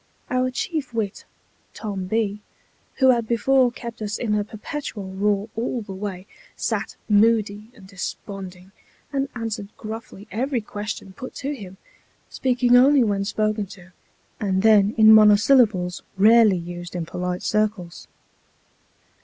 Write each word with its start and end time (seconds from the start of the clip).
Our 0.31 0.49
chief 0.49 0.95
wit, 0.95 1.25
Tom 1.75 2.05
B, 2.05 2.41
who 2.95 3.11
had 3.11 3.27
before 3.27 3.71
kept 3.71 4.01
us 4.01 4.17
in 4.17 4.33
a 4.33 4.43
perpetual 4.43 5.11
roar 5.13 5.47
all 5.55 5.83
the 5.83 5.93
way, 5.93 6.25
sat 6.55 6.95
moody 7.07 7.69
and 7.75 7.85
desponding, 7.85 8.71
and 9.13 9.29
answered 9.35 9.69
gruffly 9.77 10.27
every 10.31 10.59
question 10.59 11.13
put 11.13 11.35
to 11.35 11.53
him; 11.53 11.77
speaking 12.31 12.75
only 12.75 13.03
when 13.03 13.23
spoken 13.25 13.67
to, 13.67 13.91
and 14.39 14.63
then 14.63 14.95
in 14.97 15.13
monosyllables 15.13 16.01
rarely 16.17 16.57
used 16.57 16.95
in 16.95 17.05
polite 17.05 17.43
circles. 17.43 18.07